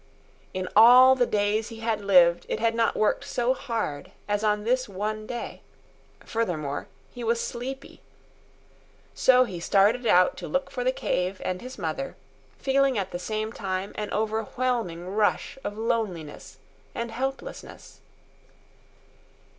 In 0.51 0.67
all 0.75 1.13
the 1.13 1.27
days 1.27 1.67
he 1.69 1.81
had 1.81 2.01
lived 2.01 2.47
it 2.49 2.59
had 2.59 2.73
not 2.73 2.95
worked 2.95 3.23
so 3.23 3.53
hard 3.53 4.11
as 4.27 4.43
on 4.43 4.63
this 4.63 4.89
one 4.89 5.27
day. 5.27 5.61
Furthermore, 6.25 6.87
he 7.11 7.23
was 7.23 7.39
sleepy. 7.39 8.01
So 9.13 9.43
he 9.43 9.59
started 9.59 10.07
out 10.07 10.37
to 10.37 10.47
look 10.47 10.71
for 10.71 10.83
the 10.83 10.91
cave 10.91 11.39
and 11.45 11.61
his 11.61 11.77
mother, 11.77 12.15
feeling 12.57 12.97
at 12.97 13.11
the 13.11 13.19
same 13.19 13.51
time 13.53 13.91
an 13.93 14.11
overwhelming 14.11 15.07
rush 15.07 15.59
of 15.63 15.77
loneliness 15.77 16.57
and 16.95 17.11
helplessness. 17.11 18.01